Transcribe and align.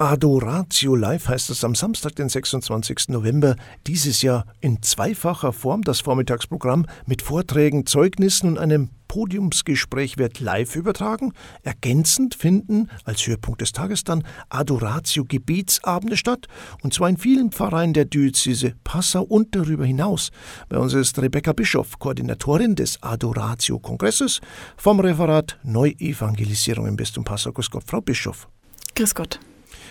Adoratio 0.00 0.94
Live 0.94 1.26
heißt 1.26 1.50
es 1.50 1.64
am 1.64 1.74
Samstag, 1.74 2.14
den 2.14 2.28
26. 2.28 3.08
November, 3.08 3.56
dieses 3.88 4.22
Jahr 4.22 4.46
in 4.60 4.80
zweifacher 4.80 5.52
Form. 5.52 5.82
Das 5.82 6.02
Vormittagsprogramm 6.02 6.86
mit 7.06 7.20
Vorträgen, 7.20 7.84
Zeugnissen 7.84 8.50
und 8.50 8.58
einem 8.58 8.90
Podiumsgespräch 9.08 10.16
wird 10.16 10.38
live 10.38 10.76
übertragen. 10.76 11.32
Ergänzend 11.64 12.36
finden 12.36 12.88
als 13.02 13.26
Höhepunkt 13.26 13.60
des 13.60 13.72
Tages 13.72 14.04
dann 14.04 14.22
Adoratio 14.50 15.24
Gebetsabende 15.24 16.16
statt, 16.16 16.46
und 16.84 16.94
zwar 16.94 17.08
in 17.08 17.16
vielen 17.16 17.50
Pfarreien 17.50 17.92
der 17.92 18.04
Diözese 18.04 18.74
Passau 18.84 19.24
und 19.24 19.56
darüber 19.56 19.84
hinaus. 19.84 20.30
Bei 20.68 20.78
uns 20.78 20.94
ist 20.94 21.18
Rebecca 21.18 21.52
Bischoff, 21.52 21.98
Koordinatorin 21.98 22.76
des 22.76 23.02
Adoratio 23.02 23.80
Kongresses 23.80 24.40
vom 24.76 25.00
Referat 25.00 25.58
Neuevangelisierung 25.64 26.86
im 26.86 26.94
Bistum 26.94 27.24
Passau. 27.24 27.50
Grüß 27.50 27.68
Gott, 27.68 27.82
Frau 27.84 28.00
Bischoff. 28.00 28.46
Grüß 28.94 29.12
Gott. 29.16 29.40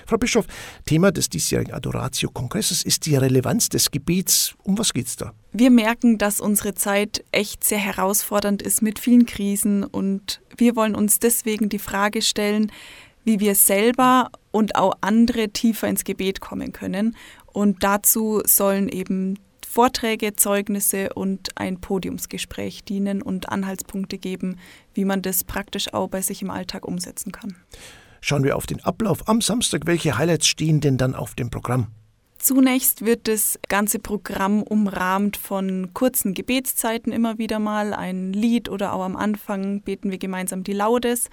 Frau 0.06 0.18
Bischof, 0.18 0.46
Thema 0.86 1.12
des 1.12 1.30
diesjährigen 1.30 1.74
Adoratio-Kongresses 1.74 2.84
ist 2.84 3.06
die 3.06 3.16
Relevanz 3.16 3.70
des 3.70 3.92
Gebets. 3.92 4.56
Um 4.64 4.78
was 4.78 4.94
geht's 4.94 5.16
da? 5.16 5.34
Wir 5.52 5.72
merken, 5.72 6.18
dass 6.18 6.40
unsere 6.40 6.74
Zeit 6.74 7.24
echt 7.32 7.64
sehr 7.64 7.78
herausfordernd 7.78 8.62
ist 8.62 8.82
mit 8.82 9.00
vielen 9.00 9.26
Krisen 9.26 9.84
und 9.84 10.42
wir 10.58 10.76
wollen 10.76 10.96
uns 10.96 11.20
deswegen 11.20 11.70
die 11.70 11.80
Frage 11.80 12.22
stellen, 12.22 12.72
wie 13.24 13.40
wir 13.40 13.56
selber 13.56 14.30
und 14.52 14.76
auch 14.76 14.94
andere 15.02 15.50
tiefer 15.50 15.88
ins 15.88 16.04
Gebet 16.04 16.40
kommen 16.40 16.72
können. 16.72 17.16
Und 17.52 17.84
dazu 17.84 18.42
sollen 18.46 18.88
eben 18.88 19.38
Vorträge, 19.68 20.34
Zeugnisse 20.34 21.14
und 21.14 21.50
ein 21.56 21.82
Podiumsgespräch 21.82 22.84
dienen 22.84 23.22
und 23.22 23.50
Anhaltspunkte 23.50 24.18
geben, 24.18 24.58
wie 24.94 25.06
man 25.06 25.22
das 25.22 25.44
praktisch 25.44 25.94
auch 25.94 26.08
bei 26.08 26.22
sich 26.22 26.42
im 26.42 26.50
Alltag 26.50 26.88
umsetzen 26.88 27.32
kann. 27.32 27.56
Schauen 28.22 28.44
wir 28.44 28.56
auf 28.56 28.66
den 28.66 28.84
Ablauf 28.84 29.28
am 29.28 29.42
Samstag. 29.42 29.82
Welche 29.86 30.18
Highlights 30.18 30.48
stehen 30.48 30.80
denn 30.80 30.98
dann 30.98 31.16
auf 31.16 31.36
dem 31.36 31.50
Programm? 31.50 31.88
Zunächst 32.40 33.04
wird 33.04 33.28
das 33.28 33.60
ganze 33.68 34.00
Programm 34.00 34.62
umrahmt 34.62 35.38
von 35.38 35.94
kurzen 35.94 36.34
Gebetszeiten 36.34 37.12
immer 37.12 37.40
wieder 37.40 37.60
mal, 37.60 37.94
ein 37.94 38.32
Lied 38.32 38.70
oder 38.70 38.94
auch 38.94 39.04
am 39.04 39.16
Anfang 39.16 39.82
beten 39.82 40.12
wir 40.12 40.18
gemeinsam 40.18 40.64
die 40.64 40.74
Laudes. 40.74 41.30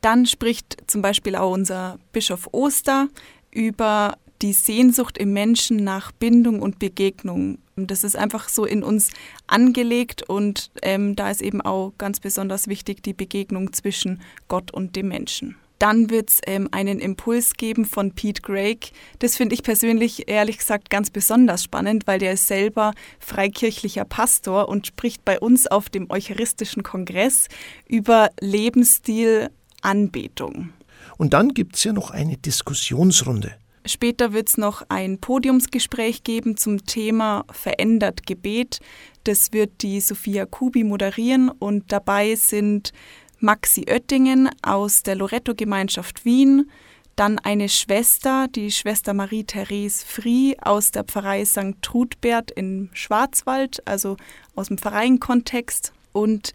Dann 0.00 0.26
spricht 0.26 0.78
zum 0.86 1.02
Beispiel 1.02 1.36
auch 1.36 1.52
unser 1.52 1.98
Bischof 2.12 2.48
Oster 2.52 3.08
über 3.50 4.16
die 4.40 4.52
Sehnsucht 4.52 5.18
im 5.18 5.32
Menschen 5.32 5.76
nach 5.78 6.12
Bindung 6.12 6.62
und 6.62 6.78
Begegnung. 6.78 7.58
Das 7.76 8.04
ist 8.04 8.16
einfach 8.16 8.48
so 8.48 8.64
in 8.64 8.82
uns 8.82 9.10
angelegt 9.46 10.22
und 10.28 10.70
ähm, 10.82 11.16
da 11.16 11.30
ist 11.30 11.42
eben 11.42 11.60
auch 11.60 11.92
ganz 11.98 12.20
besonders 12.20 12.68
wichtig 12.68 13.02
die 13.02 13.12
Begegnung 13.12 13.72
zwischen 13.72 14.22
Gott 14.46 14.70
und 14.70 14.96
dem 14.96 15.08
Menschen. 15.08 15.56
Dann 15.78 16.10
wird 16.10 16.30
es 16.30 16.40
ähm, 16.46 16.68
einen 16.72 16.98
Impuls 16.98 17.54
geben 17.54 17.84
von 17.84 18.12
Pete 18.12 18.42
Greig. 18.42 18.90
Das 19.20 19.36
finde 19.36 19.54
ich 19.54 19.62
persönlich 19.62 20.28
ehrlich 20.28 20.58
gesagt 20.58 20.90
ganz 20.90 21.10
besonders 21.10 21.62
spannend, 21.62 22.06
weil 22.06 22.18
der 22.18 22.32
ist 22.32 22.46
selber 22.46 22.92
freikirchlicher 23.20 24.04
Pastor 24.04 24.68
und 24.68 24.86
spricht 24.86 25.24
bei 25.24 25.38
uns 25.38 25.66
auf 25.66 25.88
dem 25.88 26.10
Eucharistischen 26.10 26.82
Kongress 26.82 27.48
über 27.86 28.30
Lebensstil 28.40 29.50
Anbetung. 29.82 30.70
Und 31.16 31.32
dann 31.32 31.54
gibt 31.54 31.76
es 31.76 31.84
ja 31.84 31.92
noch 31.92 32.10
eine 32.10 32.36
Diskussionsrunde. 32.36 33.54
Später 33.86 34.34
wird 34.34 34.48
es 34.50 34.58
noch 34.58 34.82
ein 34.90 35.18
Podiumsgespräch 35.18 36.22
geben 36.22 36.56
zum 36.56 36.84
Thema 36.84 37.44
Verändert 37.50 38.26
Gebet. 38.26 38.80
Das 39.24 39.52
wird 39.52 39.82
die 39.82 40.00
Sophia 40.00 40.44
Kubi 40.44 40.84
moderieren 40.84 41.48
und 41.48 41.90
dabei 41.90 42.34
sind 42.34 42.92
Maxi 43.40 43.84
Oettingen 43.88 44.50
aus 44.62 45.04
der 45.04 45.14
Loretto-Gemeinschaft 45.14 46.24
Wien, 46.24 46.70
dann 47.14 47.38
eine 47.38 47.68
Schwester, 47.68 48.48
die 48.48 48.70
Schwester 48.72 49.14
Marie-Therese 49.14 50.04
Frie 50.04 50.56
aus 50.60 50.90
der 50.90 51.04
Pfarrei 51.04 51.44
St. 51.44 51.80
Trudbert 51.82 52.50
in 52.50 52.90
Schwarzwald, 52.92 53.86
also 53.86 54.16
aus 54.56 54.68
dem 54.68 54.78
Pfarreienkontext, 54.78 55.92
und 56.12 56.52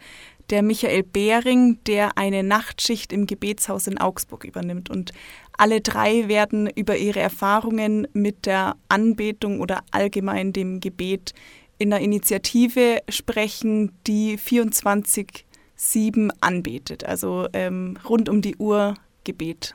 der 0.50 0.62
Michael 0.62 1.04
Behring, 1.04 1.80
der 1.88 2.18
eine 2.18 2.44
Nachtschicht 2.44 3.14
im 3.14 3.28
Gebetshaus 3.28 3.88
in 3.88 3.98
Augsburg 3.98 4.44
übernimmt. 4.44 4.90
Und 4.90 5.14
alle 5.58 5.80
drei 5.80 6.28
werden 6.28 6.70
über 6.70 6.98
ihre 6.98 7.22
Erfahrungen 7.22 8.08
mit 8.12 8.46
der 8.46 8.76
Anbetung 8.90 9.62
oder 9.62 9.84
allgemein 9.92 10.52
dem 10.52 10.82
Gebet 10.82 11.34
in 11.78 11.92
der 11.92 12.00
Initiative 12.00 13.00
sprechen, 13.08 13.94
die 14.06 14.38
24 14.38 15.46
sieben 15.92 16.32
anbetet, 16.42 17.04
also 17.04 17.48
ähm, 17.54 17.98
rund 18.08 18.30
um 18.30 18.42
die 18.42 18.56
Uhr 18.56 18.96
Gebet. 19.24 19.74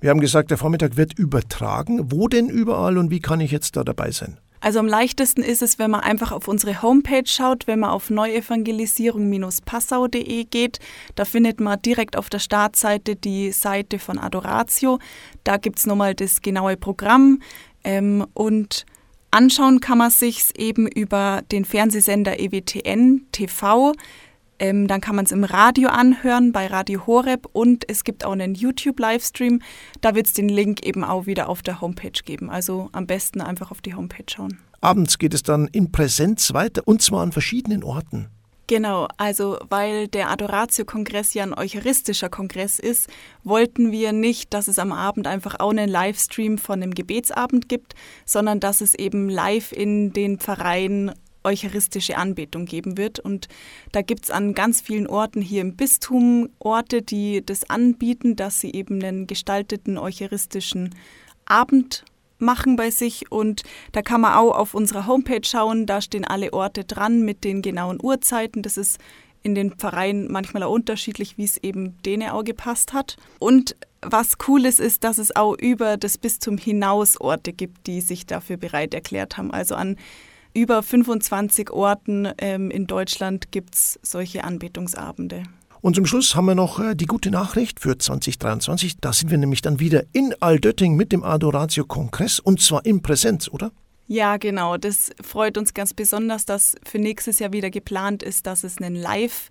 Wir 0.00 0.10
haben 0.10 0.20
gesagt, 0.20 0.50
der 0.50 0.58
Vormittag 0.58 0.96
wird 0.96 1.16
übertragen. 1.18 2.12
Wo 2.12 2.28
denn 2.28 2.48
überall 2.48 2.98
und 2.98 3.10
wie 3.10 3.18
kann 3.20 3.40
ich 3.40 3.50
jetzt 3.50 3.76
da 3.76 3.84
dabei 3.84 4.10
sein? 4.10 4.38
Also 4.60 4.78
am 4.78 4.86
leichtesten 4.86 5.42
ist 5.42 5.62
es, 5.62 5.78
wenn 5.78 5.90
man 5.90 6.00
einfach 6.00 6.32
auf 6.32 6.48
unsere 6.48 6.82
Homepage 6.82 7.26
schaut, 7.26 7.66
wenn 7.66 7.80
man 7.80 7.88
auf 7.90 8.08
neuevangelisierung-passau.de 8.10 10.44
geht. 10.44 10.80
Da 11.14 11.24
findet 11.24 11.60
man 11.60 11.80
direkt 11.82 12.16
auf 12.16 12.28
der 12.30 12.40
Startseite 12.40 13.16
die 13.16 13.52
Seite 13.52 13.98
von 13.98 14.18
Adoratio. 14.18 14.98
Da 15.44 15.58
gibt 15.58 15.78
es 15.78 15.86
nochmal 15.86 16.14
das 16.14 16.42
genaue 16.42 16.76
Programm 16.76 17.40
ähm, 17.84 18.26
und 18.34 18.84
anschauen 19.30 19.80
kann 19.80 19.98
man 19.98 20.10
sich 20.10 20.58
eben 20.58 20.88
über 20.88 21.42
den 21.52 21.64
Fernsehsender 21.64 22.40
EWTN 22.40 23.26
TV. 23.32 23.94
Ähm, 24.58 24.86
dann 24.86 25.00
kann 25.00 25.16
man 25.16 25.24
es 25.24 25.32
im 25.32 25.44
Radio 25.44 25.88
anhören, 25.88 26.52
bei 26.52 26.66
Radio 26.66 27.06
Horeb 27.06 27.48
und 27.52 27.88
es 27.88 28.04
gibt 28.04 28.24
auch 28.24 28.32
einen 28.32 28.54
YouTube-Livestream. 28.54 29.60
Da 30.00 30.14
wird 30.14 30.26
es 30.26 30.32
den 30.32 30.48
Link 30.48 30.84
eben 30.84 31.04
auch 31.04 31.26
wieder 31.26 31.48
auf 31.48 31.62
der 31.62 31.80
Homepage 31.80 32.22
geben. 32.24 32.50
Also 32.50 32.88
am 32.92 33.06
besten 33.06 33.40
einfach 33.40 33.70
auf 33.70 33.80
die 33.82 33.94
Homepage 33.94 34.24
schauen. 34.28 34.58
Abends 34.80 35.18
geht 35.18 35.34
es 35.34 35.42
dann 35.42 35.68
in 35.68 35.92
Präsenz 35.92 36.52
weiter 36.52 36.82
und 36.84 37.02
zwar 37.02 37.22
an 37.22 37.32
verschiedenen 37.32 37.82
Orten. 37.82 38.28
Genau, 38.68 39.06
also 39.16 39.58
weil 39.68 40.08
der 40.08 40.28
Adoratio-Kongress 40.30 41.34
ja 41.34 41.44
ein 41.44 41.54
eucharistischer 41.54 42.28
Kongress 42.28 42.80
ist, 42.80 43.08
wollten 43.44 43.92
wir 43.92 44.12
nicht, 44.12 44.52
dass 44.54 44.66
es 44.66 44.80
am 44.80 44.90
Abend 44.90 45.28
einfach 45.28 45.60
auch 45.60 45.70
einen 45.70 45.88
Livestream 45.88 46.58
von 46.58 46.82
einem 46.82 46.92
Gebetsabend 46.92 47.68
gibt, 47.68 47.94
sondern 48.24 48.58
dass 48.58 48.80
es 48.80 48.94
eben 48.96 49.28
live 49.28 49.70
in 49.70 50.12
den 50.12 50.38
Pfarreien 50.38 51.12
eucharistische 51.46 52.18
Anbetung 52.18 52.66
geben 52.66 52.98
wird. 52.98 53.18
Und 53.18 53.48
da 53.92 54.02
gibt 54.02 54.24
es 54.24 54.30
an 54.30 54.54
ganz 54.54 54.80
vielen 54.80 55.06
Orten 55.06 55.40
hier 55.40 55.62
im 55.62 55.76
Bistum 55.76 56.50
Orte, 56.58 57.00
die 57.00 57.44
das 57.44 57.70
anbieten, 57.70 58.36
dass 58.36 58.60
sie 58.60 58.72
eben 58.72 59.02
einen 59.02 59.26
gestalteten 59.26 59.96
eucharistischen 59.96 60.94
Abend 61.46 62.04
machen 62.38 62.76
bei 62.76 62.90
sich 62.90 63.32
und 63.32 63.62
da 63.92 64.02
kann 64.02 64.20
man 64.20 64.34
auch 64.34 64.54
auf 64.54 64.74
unserer 64.74 65.06
Homepage 65.06 65.40
schauen, 65.42 65.86
da 65.86 66.02
stehen 66.02 66.26
alle 66.26 66.52
Orte 66.52 66.84
dran 66.84 67.22
mit 67.22 67.44
den 67.44 67.62
genauen 67.62 67.98
Uhrzeiten. 68.02 68.62
Das 68.62 68.76
ist 68.76 68.98
in 69.42 69.54
den 69.54 69.72
Pfarreien 69.72 70.30
manchmal 70.30 70.64
auch 70.64 70.72
unterschiedlich, 70.72 71.38
wie 71.38 71.44
es 71.44 71.56
eben 71.56 71.96
denen 72.02 72.30
auch 72.30 72.44
gepasst 72.44 72.92
hat. 72.92 73.16
Und 73.38 73.76
was 74.02 74.34
cool 74.48 74.66
ist, 74.66 74.80
ist, 74.80 75.04
dass 75.04 75.18
es 75.18 75.34
auch 75.34 75.56
über 75.56 75.96
das 75.96 76.18
Bistum 76.18 76.58
hinaus 76.58 77.20
Orte 77.20 77.52
gibt, 77.52 77.86
die 77.86 78.00
sich 78.00 78.26
dafür 78.26 78.56
bereit 78.56 78.92
erklärt 78.92 79.36
haben. 79.36 79.52
Also 79.52 79.76
an 79.76 79.96
über 80.56 80.82
25 80.82 81.70
Orten 81.70 82.28
ähm, 82.38 82.70
in 82.70 82.86
Deutschland 82.86 83.52
gibt 83.52 83.74
es 83.74 84.00
solche 84.02 84.42
Anbetungsabende. 84.42 85.42
Und 85.82 85.94
zum 85.94 86.06
Schluss 86.06 86.34
haben 86.34 86.46
wir 86.46 86.54
noch 86.54 86.80
äh, 86.80 86.96
die 86.96 87.04
gute 87.04 87.30
Nachricht 87.30 87.78
für 87.78 87.98
2023. 87.98 88.96
Da 88.98 89.12
sind 89.12 89.30
wir 89.30 89.38
nämlich 89.38 89.60
dann 89.60 89.78
wieder 89.78 90.04
in 90.12 90.34
Aldötting 90.40 90.96
mit 90.96 91.12
dem 91.12 91.22
Adoratio-Kongress 91.22 92.40
und 92.40 92.60
zwar 92.60 92.84
in 92.86 93.02
Präsenz, 93.02 93.48
oder? 93.48 93.70
Ja, 94.08 94.38
genau. 94.38 94.78
Das 94.78 95.10
freut 95.22 95.58
uns 95.58 95.74
ganz 95.74 95.92
besonders, 95.92 96.46
dass 96.46 96.74
für 96.84 96.98
nächstes 96.98 97.38
Jahr 97.38 97.52
wieder 97.52 97.70
geplant 97.70 98.22
ist, 98.22 98.46
dass 98.46 98.64
es 98.64 98.78
einen 98.78 98.96
Live- 98.96 99.50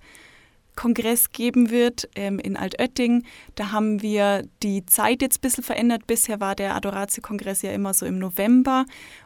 Kongress 0.75 1.31
geben 1.31 1.69
wird 1.69 2.09
ähm, 2.15 2.39
in 2.39 2.57
Altötting. 2.57 3.23
Da 3.55 3.71
haben 3.71 4.01
wir 4.01 4.43
die 4.61 4.85
Zeit 4.85 5.21
jetzt 5.21 5.37
ein 5.37 5.41
bisschen 5.41 5.63
verändert. 5.63 6.05
Bisher 6.05 6.39
war 6.39 6.55
der 6.55 6.75
Adoratio-Kongress 6.75 7.61
ja 7.61 7.71
immer 7.71 7.93
so 7.93 8.05
im 8.05 8.19
November 8.19 8.85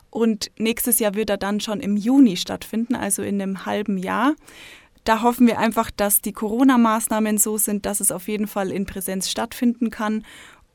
und 0.09 0.51
nächstes 0.57 0.99
Jahr 0.99 1.15
wird 1.15 1.29
er 1.29 1.37
dann 1.37 1.59
schon 1.59 1.79
im 1.79 1.97
Juni 1.97 2.37
stattfinden, 2.37 2.95
also 2.95 3.21
in 3.21 3.41
einem 3.41 3.65
halben 3.65 3.97
Jahr. 3.97 4.35
Da 5.03 5.21
hoffen 5.21 5.47
wir 5.47 5.59
einfach, 5.59 5.91
dass 5.91 6.21
die 6.21 6.33
Corona-Maßnahmen 6.33 7.37
so 7.37 7.57
sind, 7.57 7.85
dass 7.85 7.99
es 7.99 8.11
auf 8.11 8.27
jeden 8.27 8.47
Fall 8.47 8.71
in 8.71 8.85
Präsenz 8.85 9.29
stattfinden 9.29 9.89
kann. 9.89 10.25